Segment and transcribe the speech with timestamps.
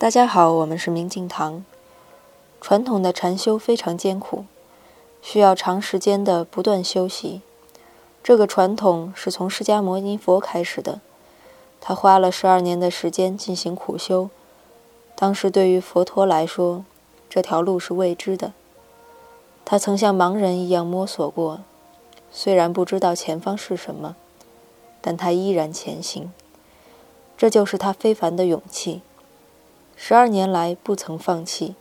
[0.00, 1.62] 大家好，我们是明镜堂。
[2.58, 4.46] 传统的禅修非常艰苦，
[5.20, 7.42] 需要长时间的不断修习。
[8.24, 11.02] 这个传统是从释迦牟尼佛开始的，
[11.82, 14.30] 他花了十二年的时间进行苦修。
[15.14, 16.82] 当时对于佛陀来说，
[17.28, 18.54] 这条路是未知的。
[19.66, 21.60] 他曾像盲人一样摸索过，
[22.32, 24.16] 虽然不知道前方是什么，
[25.02, 26.32] 但他依然前行。
[27.36, 29.02] 这就是他非凡的勇气。
[30.02, 31.74] 十二年来不曾放弃，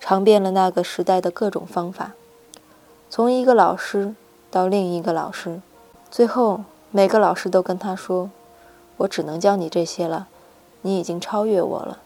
[0.00, 2.12] 尝遍了那个时代的各种方法，
[3.10, 4.14] 从一个老师。
[4.50, 5.60] 到另一个老师，
[6.10, 8.30] 最后每个老师都跟他说
[8.98, 10.28] ：“我只能教你这些了，
[10.80, 11.98] 你已经超越我了。”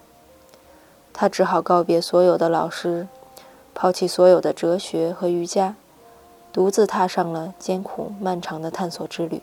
[1.12, 3.06] 他只好告别所有的老师，
[3.72, 5.74] 抛弃所有的哲学和瑜伽，
[6.52, 9.42] 独自踏上了艰苦漫长的探索之旅。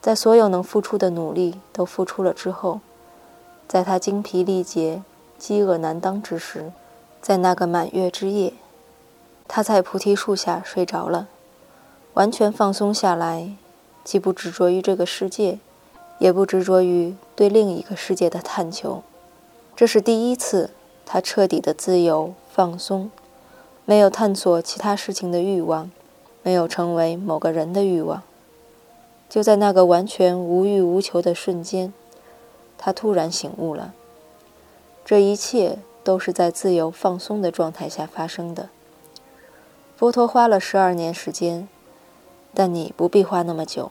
[0.00, 2.80] 在所有能付出的努力都付出了之后，
[3.76, 5.02] 在他精疲力竭、
[5.36, 6.72] 饥饿难当之时，
[7.20, 8.54] 在那个满月之夜，
[9.46, 11.28] 他在菩提树下睡着了。
[12.14, 13.50] 完全放松下来，
[14.02, 15.58] 既不执着于这个世界，
[16.18, 19.02] 也不执着于对另一个世界的探求。
[19.76, 20.70] 这是第一次，
[21.04, 23.10] 他彻底的自由放松，
[23.84, 25.90] 没有探索其他事情的欲望，
[26.42, 28.22] 没有成为某个人的欲望。
[29.28, 31.92] 就在那个完全无欲无求的瞬间，
[32.76, 33.94] 他突然醒悟了。
[35.04, 38.70] 这一切都是在自由放松的状态下发生的。
[39.96, 41.68] 佛陀花了十二年时间。
[42.58, 43.90] 但你不必花那么久，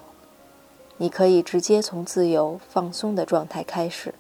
[0.98, 4.16] 你可以直接从自由放松的状态开始，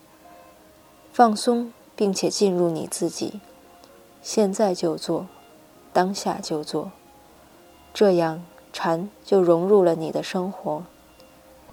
[1.11, 3.41] 放松并且进入你自己，
[4.21, 5.25] 现在就做，
[5.91, 6.91] 当下就做，
[7.91, 10.83] 这样禅就融入了你的生活，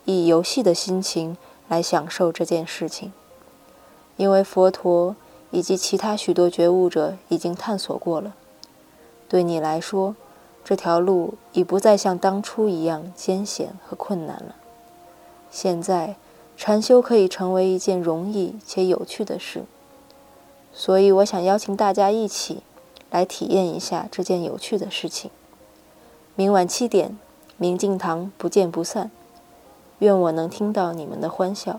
[0.06, 1.36] 以游戏的心情
[1.72, 3.14] 来享受这件事情，
[4.18, 5.16] 因为佛陀
[5.50, 8.34] 以及其他许多觉悟者已经探索过了，
[9.26, 10.14] 对你来说。
[10.62, 14.54] 这条路已不再像当初一样艰险和困难了。
[15.50, 16.16] 现在，
[16.58, 19.64] 禅修可以成为一件容易且有趣的事。
[20.72, 22.62] 所以，我想邀请大家一起
[23.10, 25.30] 来体验一下这件有趣的事情。
[26.36, 27.18] 明晚七点，
[27.56, 29.10] 明镜堂不见不散。
[30.02, 31.78] 愿我能听到你们的欢笑。